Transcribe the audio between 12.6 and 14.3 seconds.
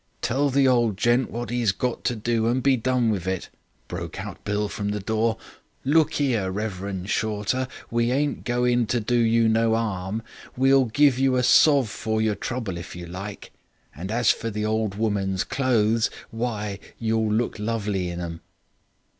if you like. And